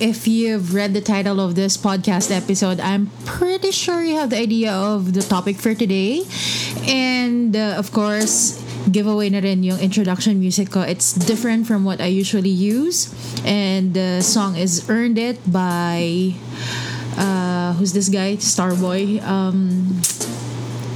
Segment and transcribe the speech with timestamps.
[0.00, 4.38] If you've read the title of this podcast episode, I'm pretty sure you have the
[4.38, 6.22] idea of the topic for today.
[6.86, 8.62] And uh, of course,
[8.92, 10.82] giveaway na rin yung introduction music ko.
[10.86, 13.10] It's different from what I usually use.
[13.42, 16.34] And the song is Earned It by,
[17.18, 18.38] uh, who's this guy?
[18.38, 19.18] Starboy.
[19.26, 19.98] Um,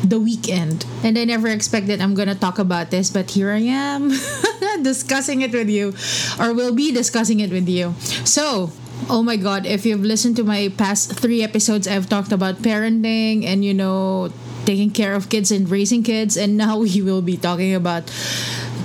[0.07, 0.87] the Weeknd.
[1.03, 4.15] And I never expected I'm gonna talk about this, but here I am
[4.83, 5.95] discussing it with you,
[6.39, 7.95] or will be discussing it with you.
[8.23, 8.71] So,
[9.09, 13.45] oh my god, if you've listened to my past three episodes, I've talked about parenting
[13.45, 14.33] and you know,
[14.65, 18.07] taking care of kids and raising kids, and now we will be talking about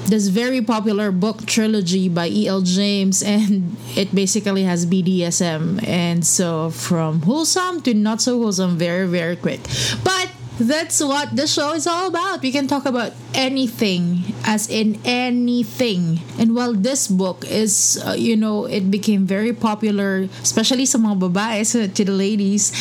[0.07, 2.61] this very popular book trilogy by E.L.
[2.61, 5.85] James, and it basically has BDSM.
[5.85, 9.59] And so, from wholesome to not so wholesome, very, very quick.
[10.03, 12.41] But that's what the show is all about.
[12.41, 16.19] We can talk about anything, as in anything.
[16.39, 21.19] And while this book is, uh, you know, it became very popular, especially sa mga
[21.19, 22.73] babaes, uh, to the ladies,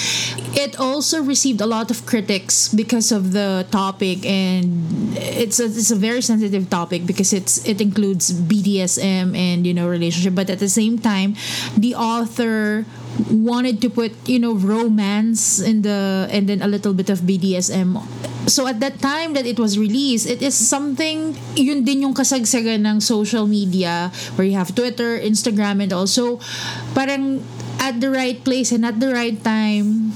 [0.57, 5.91] it also received a lot of critics because of the topic, and it's a, it's
[5.91, 10.59] a very sensitive topic because it's it includes BDSM and you know relationship, but at
[10.59, 11.37] the same time,
[11.77, 12.87] the author
[13.31, 17.97] wanted to put you know romance in the and then a little bit of BDSM
[18.49, 22.87] so at that time that it was released it is something yun din yung kasagsagan
[22.87, 26.39] ng social media where you have Twitter Instagram and also
[26.95, 27.43] parang
[27.81, 30.13] at the right place and at the right time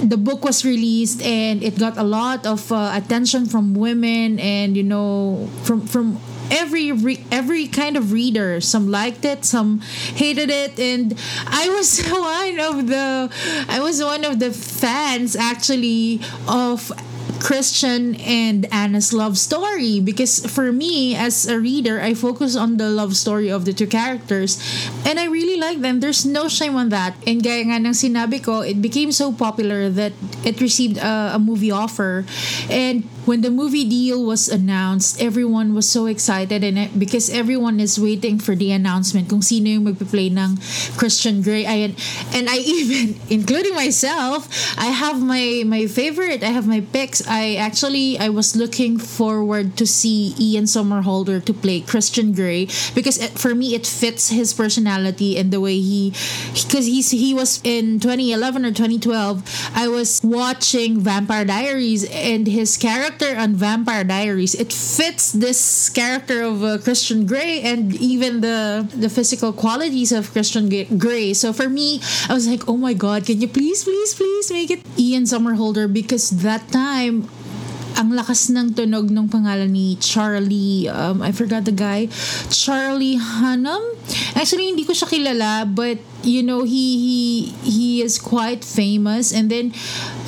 [0.00, 4.76] the book was released and it got a lot of uh, attention from women and
[4.76, 6.16] you know from from
[6.50, 8.60] every re- every kind of reader.
[8.60, 13.30] Some liked it, some hated it, and I was one of the
[13.68, 16.92] I was one of the fans actually of
[17.40, 19.98] Christian and Anna's love story.
[20.00, 23.86] Because for me as a reader I focus on the love story of the two
[23.88, 24.60] characters.
[25.04, 26.00] And I really like them.
[26.00, 27.16] There's no shame on that.
[27.26, 30.12] And gaya nga ng sinabi ko it became so popular that
[30.44, 32.24] it received a, a movie offer.
[32.68, 37.78] And when the movie deal was announced everyone was so excited and it, because everyone
[37.78, 40.56] is waiting for the announcement kung sino yung magpe-play ng
[40.96, 41.66] Christian Grey.
[41.66, 41.94] I,
[42.34, 44.48] and I even including myself
[44.78, 49.76] I have my my favorite I have my picks I actually I was looking forward
[49.78, 54.52] to see Ian Somerhalder to play Christian Grey because it, for me it fits his
[54.52, 56.10] personality and the way he
[56.50, 59.46] because he's he was in 2011 or 2012
[59.76, 66.42] I was watching Vampire Diaries and his character on Vampire Diaries it fits this character
[66.42, 70.66] of uh, Christian Grey and even the the physical qualities of Christian
[70.98, 71.32] Grey.
[71.34, 74.70] So for me I was like oh my god can you please please please make
[74.74, 75.86] it Ian Somerhalder?
[75.86, 77.19] Because that time
[77.96, 82.06] ang lakas ng tunog ng pangalan ni Charlie, um, I forgot the guy,
[82.50, 83.82] Charlie Hunnam.
[84.34, 87.18] Actually, hindi ko siya kilala, but you know, he he
[87.64, 89.32] he is quite famous.
[89.32, 89.74] And then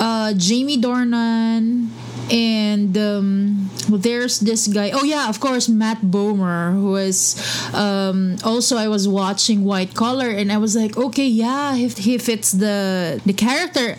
[0.00, 1.92] uh, Jamie Dornan
[2.30, 7.36] and um, there's this guy oh yeah of course matt bomer who is
[7.74, 12.16] um, also i was watching white collar and i was like okay yeah if he
[12.18, 13.96] fits the the character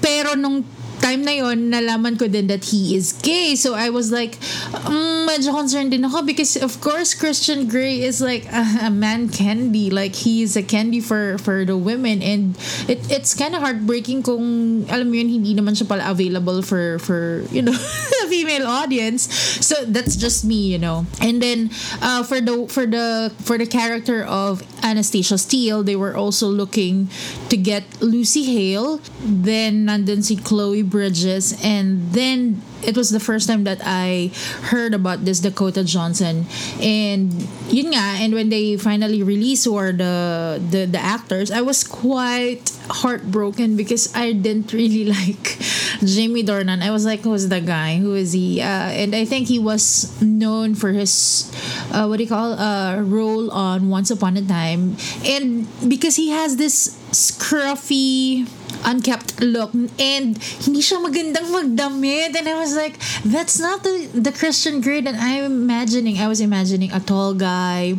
[0.00, 0.64] pero nung
[1.02, 3.58] time na yon nalaman ko din that he is gay.
[3.58, 4.38] So I was like,
[4.86, 9.28] um, medyo concerned din ako because of course Christian Grey is like a, a man
[9.28, 9.90] candy.
[9.90, 12.54] Like he is a candy for for the women and
[12.86, 17.02] it it's kind of heartbreaking kung alam mo yun hindi naman siya pala available for
[17.02, 17.74] for you know
[18.22, 19.26] the female audience.
[19.60, 21.04] So that's just me, you know.
[21.18, 26.16] And then uh, for the for the for the character of Anastasia Steele, they were
[26.16, 27.08] also looking
[27.48, 29.00] to get Lucy Hale.
[29.22, 34.30] Then nandun si Chloe Bridges, and then it was the first time that I
[34.70, 36.46] heard about this Dakota Johnson,
[36.80, 37.32] and
[37.70, 41.84] yun nga, and when they finally released who are the the the actors, I was
[41.84, 45.58] quite heartbroken because I didn't really like
[46.02, 46.82] Jamie Dornan.
[46.82, 47.96] I was like, who's the guy?
[47.98, 48.60] Who is he?
[48.60, 51.48] Uh, and I think he was known for his
[51.92, 56.30] uh, what do you call uh, role on Once Upon a Time, and because he
[56.30, 58.48] has this scruffy
[58.84, 59.72] unkept look.
[59.98, 62.36] And hindi siya magandang magdamit.
[62.36, 66.18] And I was like that's not the the Christian Grey that I'm imagining.
[66.18, 67.96] I was imagining a tall guy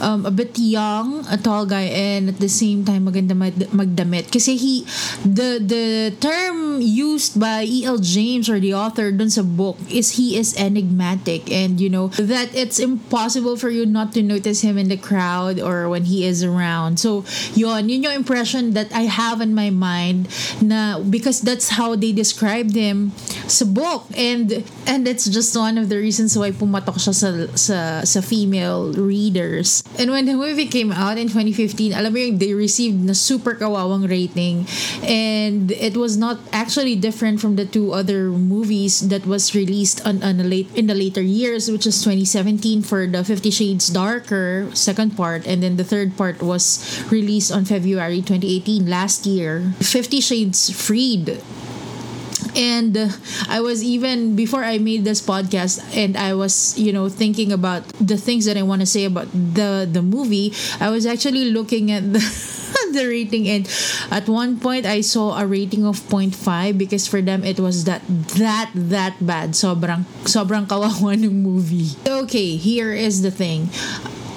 [0.00, 4.30] um, a bit young a tall guy and at the same time maganda mag- magdamit.
[4.30, 4.86] Kasi he
[5.24, 7.98] the the term used by E.L.
[7.98, 11.50] James or the author dun sa book is he is enigmatic.
[11.50, 15.60] And you know that it's impossible for you not to notice him in the crowd
[15.60, 16.98] or when he is around.
[16.98, 17.24] So
[17.54, 20.28] yun yun yung impression that I have in my mind
[20.62, 23.12] na because that's how they described him
[23.48, 24.06] sa book.
[24.14, 28.92] And and it's just one of the reasons why pumatok siya sa sa, sa female
[28.94, 33.16] readers and when the movie came out in 2015 alam mo yung they received na
[33.16, 34.66] super kawawang rating.
[35.02, 40.22] And it was not actually different from the two other movies that was released on,
[40.22, 45.16] on late in the later years which is 2017 for the 50 shades darker second
[45.16, 49.72] part and then the third part was released on February 2018 last year.
[49.80, 51.40] 50 shades freed
[52.58, 52.98] and
[53.48, 57.86] i was even before i made this podcast and i was you know thinking about
[58.02, 61.90] the things that i want to say about the the movie i was actually looking
[61.90, 62.20] at the
[62.92, 63.48] the rating.
[63.48, 63.68] And
[64.10, 68.02] at one point I saw a rating of 0.5 because for them it was that
[68.40, 69.52] that that bad.
[69.52, 71.96] Sobrang sobrang kawawa ng movie.
[72.06, 73.68] Okay here is the thing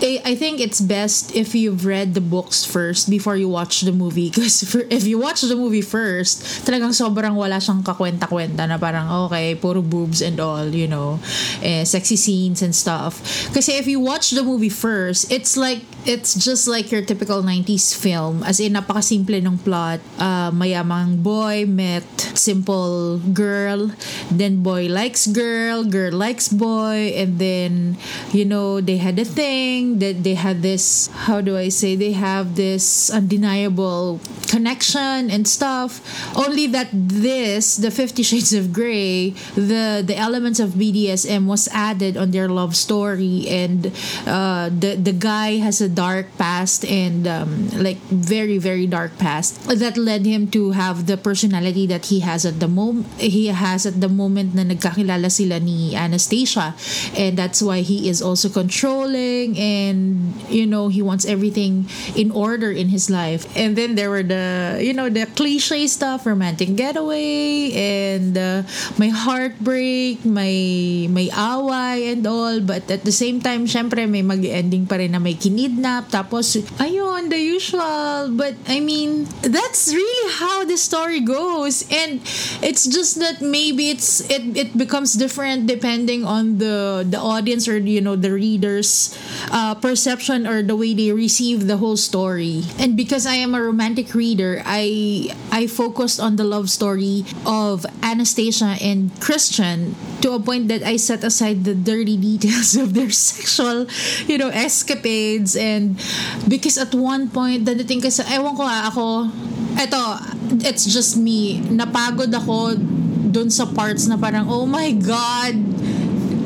[0.01, 4.29] I think it's best if you've read the books first before you watch the movie.
[4.41, 9.53] Because if you watch the movie first, talagang sobrang wala siyang kakwenta-kwenta na parang, okay,
[9.53, 11.19] puro boobs and all, you know,
[11.61, 13.21] eh, sexy scenes and stuff.
[13.53, 17.93] Kasi if you watch the movie first, it's like, it's just like your typical 90s
[17.93, 18.41] film.
[18.41, 20.01] As in, napakasimple ng plot.
[20.17, 23.91] Uh, mayamang boy met simple girl.
[24.31, 27.13] Then boy likes girl, girl likes boy.
[27.13, 27.97] And then,
[28.31, 32.13] you know, they had a thing that they had this how do I say they
[32.13, 36.03] have this undeniable connection and stuff.
[36.35, 42.17] Only that this the 50 shades of Grey the the elements of BDSM was added
[42.17, 43.47] on their love story.
[43.47, 43.91] And
[44.27, 49.55] uh, the the guy has a dark past and um, like very very dark past
[49.71, 53.87] that led him to have the personality that he has at the moment he has
[53.87, 56.75] at the moment na nagkakilala sila ni Anastasia.
[57.15, 59.80] And that's why he is also controlling and
[60.49, 63.45] you know he wants everything in order in his life.
[63.55, 68.63] And then there were the you know the cliche stuff romantic getaway and uh,
[68.97, 70.53] my heartbreak my
[71.09, 72.59] my away and all.
[72.61, 76.09] But at the same time syempre may mag-ending pa rin na may kinidnap.
[76.11, 78.31] Tapos ayun the usual.
[78.33, 81.85] But I mean that's really how the story goes.
[81.91, 82.21] And
[82.61, 87.77] it's just that maybe it's it, it becomes different depending on the the audience or
[87.77, 89.17] you know the readers
[89.51, 92.63] uh, perception or the way they receive the whole story.
[92.79, 97.85] And because I am a romantic reader, I I focused on the love story of
[98.01, 103.11] Anastasia and Christian to a point that I set aside the dirty details of their
[103.11, 103.87] sexual,
[104.27, 105.99] you know, escapades and
[106.47, 109.29] because at one point dadating kasi ewan ko ako
[109.79, 110.19] eto
[110.67, 112.75] it's just me napagod ako
[113.31, 115.55] dun sa parts na parang oh my god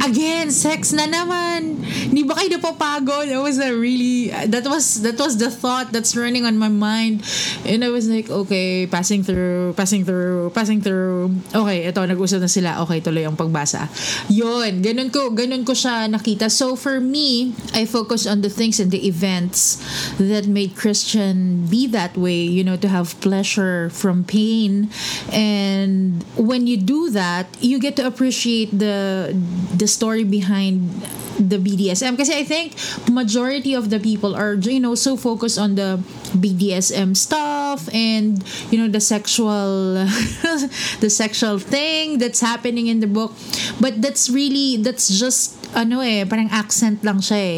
[0.05, 1.74] again, sex na naman.
[1.85, 3.29] Hindi ba kayo napapagod?
[3.29, 7.21] That was a really, that was, that was the thought that's running on my mind.
[7.65, 11.33] And I was like, okay, passing through, passing through, passing through.
[11.53, 12.81] Okay, ito, nag-usap na sila.
[12.83, 13.87] Okay, tuloy ang pagbasa.
[14.29, 16.49] Yun, ganun ko, ganun ko siya nakita.
[16.51, 19.81] So for me, I focus on the things and the events
[20.17, 24.89] that made Christian be that way, you know, to have pleasure from pain.
[25.31, 29.35] And when you do that, you get to appreciate the,
[29.75, 30.89] the story behind
[31.39, 32.75] the BDSM kasi I think
[33.11, 35.99] majority of the people are you know so focused on the
[36.35, 39.93] BDSM stuff and you know the sexual
[41.03, 43.33] the sexual thing that's happening in the book.
[43.79, 47.57] But that's really that's just ano eh parang accent lang siya eh.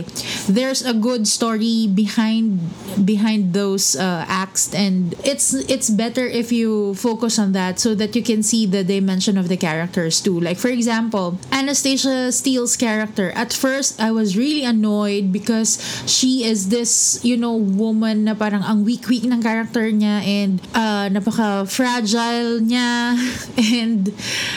[0.49, 2.59] There's a good story behind
[3.05, 8.17] behind those uh, acts and it's it's better if you focus on that so that
[8.17, 10.41] you can see the dimension of the characters too.
[10.41, 13.29] Like for example Anastasia Steele's character.
[13.37, 15.77] At first I was really annoyed because
[16.09, 21.05] she is this you know woman na parang ang weak-weak ng character niya and uh,
[21.13, 23.13] napaka fragile niya.
[23.77, 24.09] And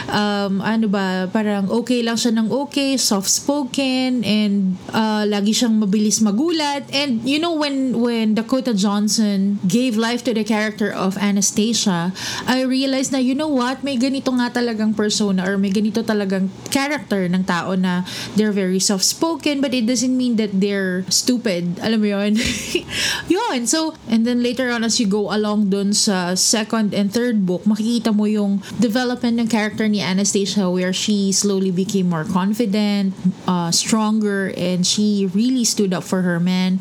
[0.09, 5.83] um, ano ba parang okay lang siya ng okay soft spoken and uh, lagi siyang
[5.83, 6.87] mabilis magulat.
[6.95, 12.15] And you know when when Dakota Johnson gave life to the character of Anastasia
[12.47, 13.83] I realized na you know what?
[13.83, 18.07] May ganito nga talagang persona or may ganito talagang character ng tao na
[18.39, 21.83] they're very soft spoken but it doesn't mean that they're stupid.
[21.83, 22.39] Alam mo yun?
[23.35, 23.67] Yun.
[23.67, 27.67] So and then later on as you go along dun sa second and third book
[27.67, 33.11] makikita mo yung development ng character ni Anastasia where she slowly became more confident
[33.47, 36.81] uh, stronger and she really stood up for her man.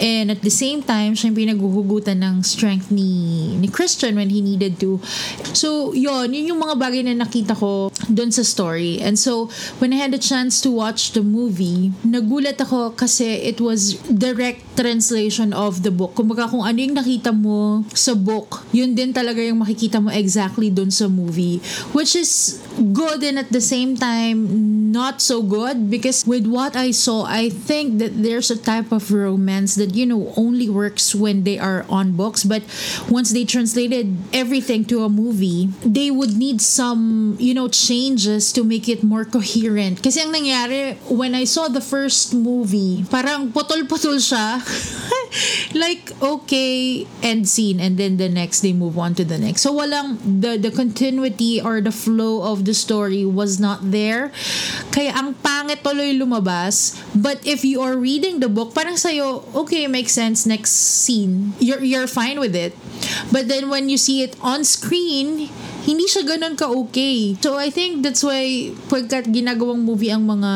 [0.00, 4.78] And at the same time, siya yung ng strength ni, ni Christian when he needed
[4.80, 5.00] to.
[5.52, 9.00] So, yon yun yung mga bagay na nakita ko dun sa story.
[9.00, 13.60] And so, when I had a chance to watch the movie, nagulat ako kasi it
[13.60, 16.14] was direct translation of the book.
[16.14, 20.70] Kumbaga kung ano yung nakita mo sa book, yun din talaga yung makikita mo exactly
[20.70, 21.58] dun sa movie.
[21.90, 24.46] Which is good and at the same time,
[24.94, 29.10] not so good because with what I saw, I think that there's a type of
[29.10, 32.44] romance that, you know, only works when they are on books.
[32.44, 32.62] But
[33.08, 38.64] once they translated everything to a movie, they would need some, you know, changes to
[38.64, 40.02] make it more coherent.
[40.02, 44.60] Kasi ang nangyari, when I saw the first movie, parang putol-putol siya.
[45.74, 47.80] like, okay, end scene.
[47.80, 49.62] And then the next, they move on to the next.
[49.62, 54.32] So walang, the, the continuity or the flow of the story was not there.
[54.90, 56.98] Kaya ang pangit tuloy lumabas.
[57.14, 61.54] But if you are reading the book, parang sa'yo, okay, makes sense, next scene.
[61.58, 62.76] You're, you're fine with it.
[63.32, 65.50] But then when you see it on screen,
[65.88, 67.40] hindi siya ganun ka-okay.
[67.40, 70.52] So I think that's why pagkat ginagawang movie ang mga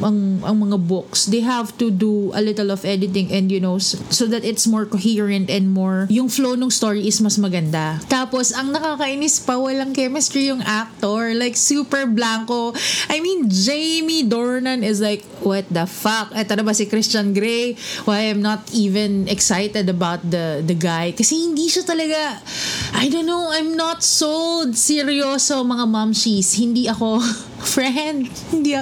[0.00, 3.76] ang, ang mga books, they have to do a little of editing and you know
[3.76, 8.00] so that it's more coherent and more yung flow ng story is mas maganda.
[8.08, 12.72] Tapos ang nakakainis pa walang chemistry yung actor, like super blanco.
[13.12, 16.32] I mean Jamie Dornan is like what the fuck?
[16.32, 17.76] Ito na ba si Christian Grey?
[18.08, 22.40] Why I'm not even excited about the the guy kasi hindi siya talaga
[22.96, 26.54] I don't know, I'm not so sold seryoso mga momshies.
[26.54, 27.18] Hindi ako
[27.64, 28.28] friend.
[28.52, 28.76] Hindi,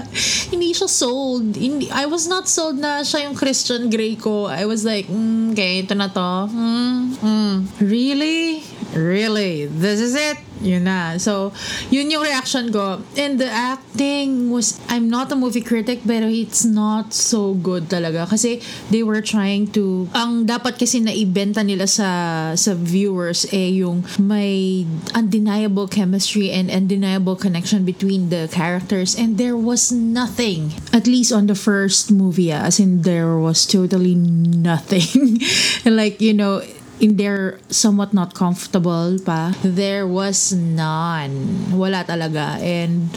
[0.50, 1.56] hindi siya sold.
[1.56, 4.46] Hindi, I was not sold na siya yung Christian Grey ko.
[4.46, 6.30] I was like, mm, okay, ito na to.
[6.50, 7.54] Mm, mm.
[7.80, 8.64] Really?
[8.94, 9.66] Really?
[9.70, 10.38] This is it?
[10.60, 11.16] Yun na.
[11.16, 11.56] So,
[11.88, 13.00] yun yung reaction ko.
[13.16, 18.28] And the acting was, I'm not a movie critic, pero it's not so good talaga.
[18.28, 18.60] Kasi
[18.92, 24.04] they were trying to, ang dapat kasi na ibenta nila sa, sa viewers eh yung
[24.20, 24.84] may
[25.16, 28.69] undeniable chemistry and undeniable connection between the characters.
[29.18, 30.72] And there was nothing.
[30.92, 35.40] At least on the first movie, ah, as in there was totally nothing.
[35.84, 36.62] like, you know,
[37.00, 41.72] in there somewhat not comfortable pa, there was none.
[41.72, 42.60] Wala talaga.
[42.60, 43.08] And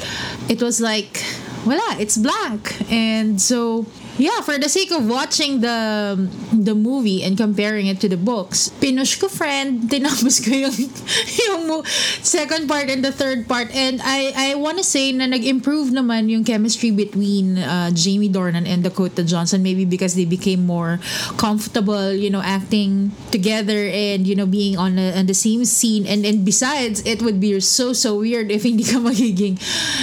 [0.50, 1.22] it was like,
[1.68, 2.74] wala, it's black.
[2.90, 3.86] And so,
[4.18, 6.16] yeah, for the sake of watching the
[6.54, 11.84] the movie and comparing it to the books, pinush ko friend, tinapos ko yung, yung
[12.22, 13.74] second part and the third part.
[13.74, 18.70] And I I want to say na nag-improve naman yung chemistry between uh, Jamie Dornan
[18.70, 21.00] and Dakota Johnson maybe because they became more
[21.38, 26.06] comfortable, you know, acting together and you know being on, a, on the same scene
[26.06, 29.58] and and besides it would be so so weird if hindi ka magiging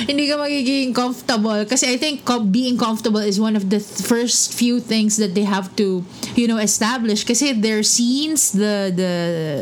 [0.06, 4.80] hindi ka magiging comfortable kasi I think being comfortable is one of the first few
[4.80, 6.04] things that they have to
[6.34, 7.24] you know establish.
[7.24, 9.14] Kasi their scenes the the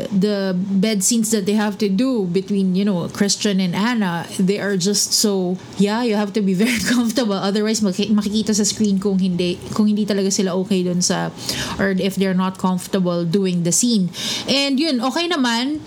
[0.09, 4.59] the bed scenes that they have to do between you know Christian and Anna they
[4.59, 7.37] are just so yeah you have to be very comfortable.
[7.37, 11.31] Otherwise makikita sa screen kung hindi kung hindi talaga sila okay dun sa
[11.79, 14.11] or if they're not comfortable doing the scene.
[14.49, 15.83] And yun okay naman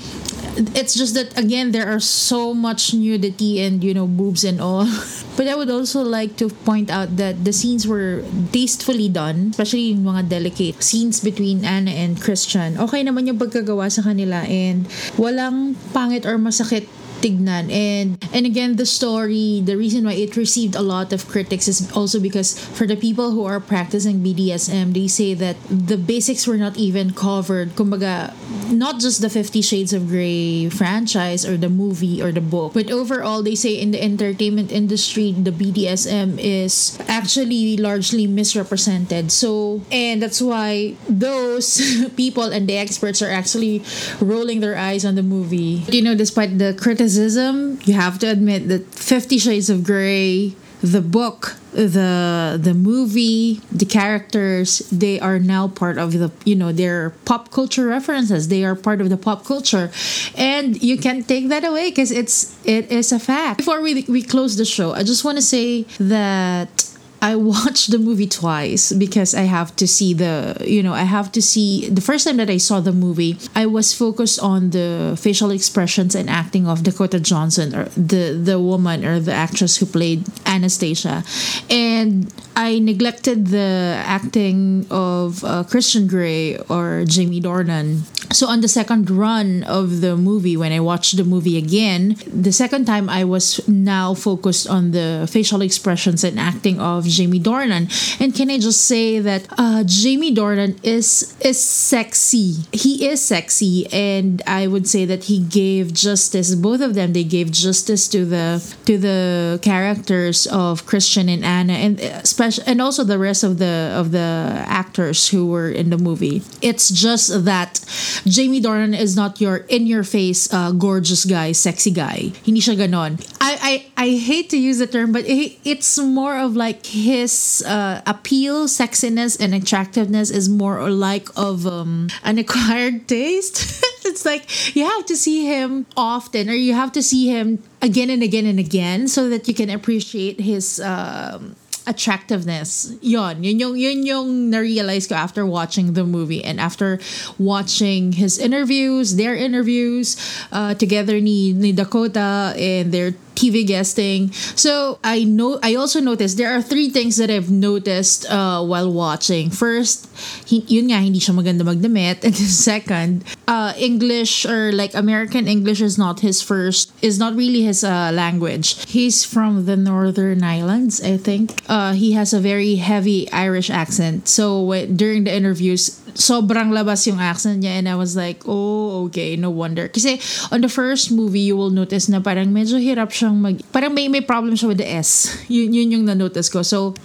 [0.76, 4.88] it's just that again there are so much nudity and you know boobs and all.
[5.42, 9.96] But i would also like to point out that the scenes were tastefully done especially
[9.96, 12.78] yung mga delicate scenes between Anna and Christian.
[12.78, 14.86] Okay naman yung pagkagawa sa kanila and
[15.18, 16.86] walang pangit or masakit
[17.22, 17.70] tignan.
[17.70, 21.92] And and again, the story, the reason why it received a lot of critics is
[21.94, 26.58] also because for the people who are practicing BDSM, they say that the basics were
[26.58, 27.78] not even covered.
[27.78, 28.34] Kumbaga,
[28.74, 32.90] not just the Fifty Shades of Grey franchise or the movie or the book, but
[32.90, 39.32] overall, they say in the entertainment industry, the BDSM is actually largely misrepresented.
[39.32, 41.78] So, and that's why those
[42.18, 43.84] people and the experts are actually
[44.20, 45.86] rolling their eyes on the movie.
[45.92, 50.56] You know, despite the criticism criticism, you have to admit that Fifty Shades of Grey,
[50.82, 56.72] the book, the the movie, the characters, they are now part of the you know
[56.72, 58.48] they're pop culture references.
[58.48, 59.92] They are part of the pop culture,
[60.38, 63.58] and you can't take that away because it's it is a fact.
[63.58, 66.81] Before we we close the show, I just want to say that
[67.22, 71.32] I watched the movie twice because I have to see the, you know, I have
[71.34, 75.16] to see the first time that I saw the movie, I was focused on the
[75.20, 79.86] facial expressions and acting of Dakota Johnson or the the woman or the actress who
[79.86, 81.24] played Anastasia.
[81.70, 88.02] And I neglected the acting of uh, Christian Grey or Jamie Dornan
[88.32, 92.52] so on the second run of the movie when i watched the movie again the
[92.52, 97.90] second time i was now focused on the facial expressions and acting of jamie dornan.
[98.22, 102.54] And can i just say that uh, jamie dornan is is sexy.
[102.72, 107.24] He is sexy and i would say that he gave justice both of them they
[107.24, 113.04] gave justice to the to the characters of christian and anna and especially and also
[113.04, 116.42] the rest of the of the actors who were in the movie.
[116.62, 117.80] It's just that
[118.26, 122.32] Jamie Dornan is not your in your face uh, gorgeous guy, sexy guy.
[122.46, 123.20] Hindi siya ganon.
[123.42, 127.64] I, I, I hate to use the term, but it, it's more of like his
[127.68, 133.84] uh, appeal, sexiness, and attractiveness is more like of um, an acquired taste.
[134.06, 138.10] it's like you have to see him often or you have to see him again
[138.10, 141.56] and again and again so that you can appreciate his um,
[141.88, 142.94] attractiveness.
[143.02, 147.00] Yon, yun yung, yun yung na-realize ko after watching the movie and after
[147.38, 150.18] watching his interviews, their interviews,
[150.52, 154.32] uh, together ni, ni Dakota and their TV guesting.
[154.56, 158.92] So I know I also noticed there are three things that I've noticed uh, while
[158.92, 159.50] watching.
[159.50, 160.08] First,
[160.48, 165.98] yun nga hindi siya maganda magdamit, and second, uh, English or like American English is
[165.98, 168.86] not his first is not really his uh, language.
[168.90, 171.54] He's from the Northern Islands, I think.
[171.68, 174.28] Uh, he has a very heavy Irish accent.
[174.28, 179.36] So during the interviews, sobrang labas yung accent niya and I was like, oh, okay,
[179.36, 179.88] no wonder.
[179.88, 180.20] Kasi
[180.52, 183.60] on the first movie, you will notice na parang medyo hirap siyang mag...
[183.72, 185.32] Parang may, may problem siya with the S.
[185.48, 186.62] Yun, yun yung na-notice ko.
[186.62, 186.96] So,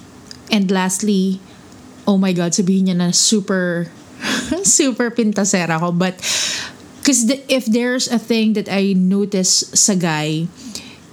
[0.50, 1.38] and lastly,
[2.06, 3.90] oh my God, sabihin niya na super,
[4.66, 5.92] super pintasera ko.
[5.94, 6.18] But,
[7.00, 10.50] because if there's a thing that I notice sa guy,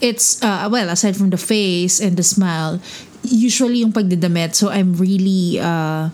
[0.01, 2.81] it's, uh, well, aside from the face and the smile,
[3.21, 4.55] usually yung pagdadamit.
[4.57, 5.61] So, I'm really...
[5.61, 6.09] Uh,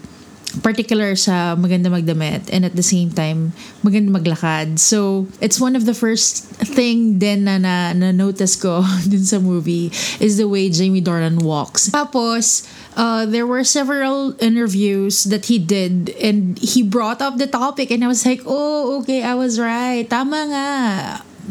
[0.62, 3.54] particular sa maganda magdamit and at the same time
[3.86, 4.80] maganda maglakad.
[4.80, 9.40] So, it's one of the first thing din na, na, na notice ko dun sa
[9.40, 11.90] movie is the way Jamie Dornan walks.
[11.94, 12.66] Tapos,
[12.98, 18.04] uh, there were several interviews that he did and he brought up the topic and
[18.04, 20.10] I was like, oh, okay, I was right.
[20.10, 20.68] Tama nga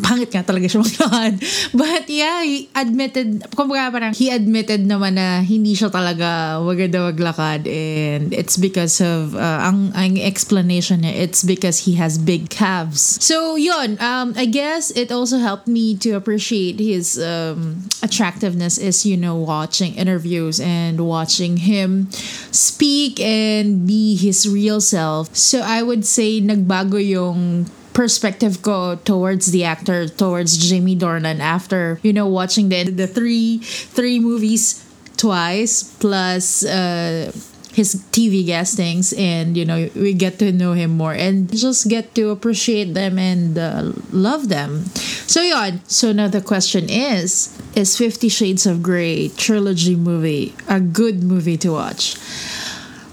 [0.01, 1.35] pangit nga talaga siya maglakad.
[1.79, 7.67] But yeah, he admitted, kumbaga parang he admitted naman na hindi siya talaga maganda maglakad
[7.67, 13.19] and it's because of, uh, ang, ang explanation niya, it's because he has big calves.
[13.23, 19.05] So yun, um, I guess it also helped me to appreciate his um, attractiveness is,
[19.05, 22.11] you know, watching interviews and watching him
[22.51, 25.35] speak and be his real self.
[25.35, 27.67] So I would say nagbago yung
[27.99, 33.59] perspective go towards the actor towards Jamie Dornan after you know watching the the three
[33.59, 34.87] three movies
[35.19, 37.35] twice plus uh
[37.75, 42.15] his TV guestings and you know we get to know him more and just get
[42.15, 44.87] to appreciate them and uh, love them.
[45.27, 50.79] So yeah, so now the question is is 50 Shades of Grey trilogy movie a
[50.79, 52.15] good movie to watch?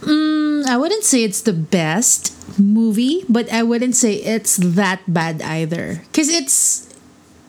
[0.06, 5.42] Mm, I wouldn't say it's the best movie, but I wouldn't say it's that bad
[5.42, 6.04] either.
[6.14, 6.86] Cause it's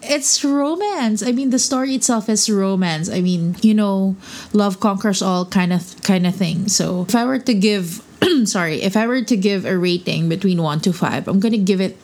[0.02, 1.22] it's romance.
[1.22, 3.10] I mean, the story itself is romance.
[3.10, 4.16] I mean, you know,
[4.52, 6.68] love conquers all kind of kind of thing.
[6.68, 8.00] So if I were to give,
[8.44, 11.80] sorry, if I were to give a rating between one to five, I'm gonna give
[11.80, 11.98] it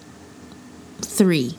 [1.00, 1.56] three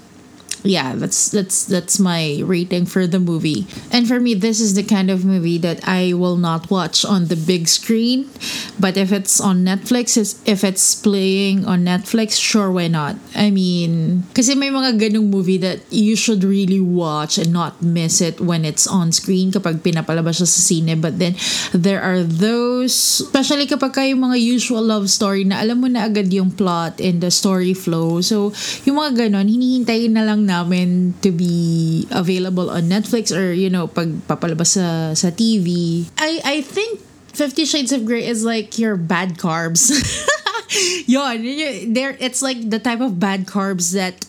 [0.63, 3.67] yeah that's that's that's my rating for the movie.
[3.91, 7.27] And for me this is the kind of movie that i will not watch on
[7.27, 8.31] the big screen.
[8.79, 10.15] But if it's on netflix
[10.47, 13.19] if it's playing on netflix sure why not?
[13.35, 18.21] I mean kasi may mga ganung movie that you should really watch and not miss
[18.21, 20.95] it when it's on screen kapag pinapalabas sa sine.
[20.99, 21.35] But then
[21.75, 26.31] there are those especially kapag kayo mga usual love story na alam mo na agad
[26.31, 28.23] yung plot and the story flow.
[28.23, 28.55] So
[28.87, 33.89] yung mga ganon hinihintayin na lang namin to be available on Netflix or you know
[33.89, 36.05] pag papalabas sa sa TV.
[36.21, 37.01] I I think
[37.33, 39.89] Fifty Shades of Grey is like your bad carbs.
[41.09, 41.41] Yon,
[41.93, 44.25] there it's like the type of bad carbs that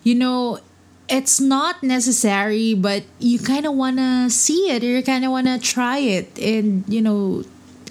[0.00, 0.60] you know
[1.08, 5.30] it's not necessary but you kind of want to see it or you kind of
[5.30, 7.44] want to try it and you know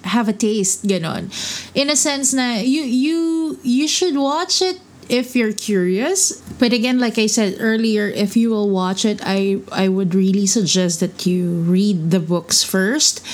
[0.04, 1.26] have a taste ganon
[1.74, 6.40] in a sense na you you you should watch it if you're curious.
[6.58, 10.46] But again, like I said earlier, if you will watch it, I I would really
[10.46, 13.24] suggest that you read the books first.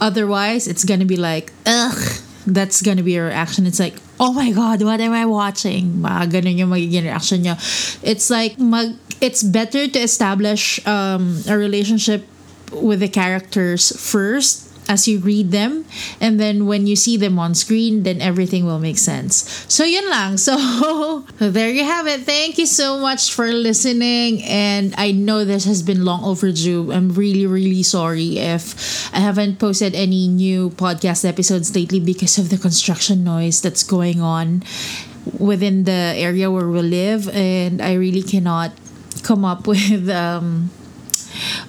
[0.00, 3.66] Otherwise, it's gonna be like, ugh, that's gonna be your reaction.
[3.66, 6.02] It's like, oh my god, what am I watching?
[6.02, 7.58] Mga yung.
[8.02, 12.26] It's like, mag, it's better to establish um, a relationship
[12.72, 15.84] with the characters first as you read them
[16.20, 19.64] and then when you see them on screen then everything will make sense.
[19.68, 20.36] So yun lang.
[20.42, 22.22] So there you have it.
[22.22, 26.92] Thank you so much for listening and i know this has been long overdue.
[26.92, 28.74] I'm really really sorry if
[29.14, 34.20] i haven't posted any new podcast episodes lately because of the construction noise that's going
[34.20, 34.62] on
[35.38, 38.72] within the area where we live and i really cannot
[39.22, 40.70] come up with um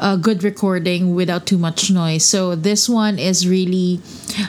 [0.03, 2.25] a good recording without too much noise.
[2.25, 4.01] So this one is really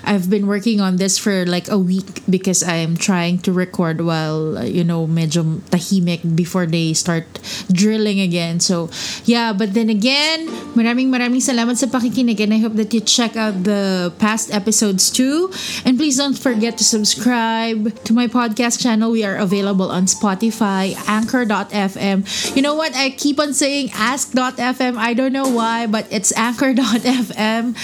[0.04, 4.64] I've been working on this for like a week because I'm trying to record while
[4.64, 7.24] you know medyo tahimik before they start
[7.72, 8.60] drilling again.
[8.60, 8.90] So
[9.24, 13.36] yeah, but then again, maraming maraming salamat sa pakikinig and I hope that you check
[13.36, 15.50] out the past episodes too.
[15.84, 19.10] And please don't forget to subscribe to my podcast channel.
[19.10, 22.24] We are available on Spotify, Anchor.fm.
[22.56, 22.94] You know what?
[22.94, 24.96] I keep on saying Ask.fm.
[24.96, 27.76] I don't know why, but it's Anchor.fm.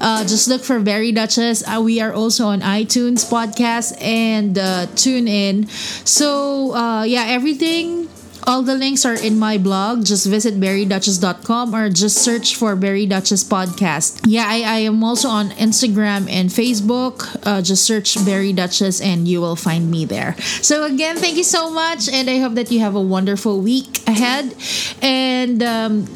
[0.00, 1.12] Uh, just look for Berry
[1.46, 5.66] Uh, we are also on iTunes podcast and uh, tune in.
[6.04, 8.08] So uh, yeah, everything
[8.46, 10.04] all the links are in my blog.
[10.06, 14.22] Just visit berryduchess.com or just search for Berry Duchess Podcast.
[14.24, 17.26] Yeah, I, I am also on Instagram and Facebook.
[17.44, 20.36] Uh, just search Berry Duchess and you will find me there.
[20.62, 22.08] So, again, thank you so much.
[22.08, 24.54] And I hope that you have a wonderful week ahead.
[25.02, 26.06] And um,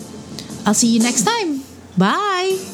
[0.65, 1.63] I'll see you next time.
[1.99, 2.70] Bye.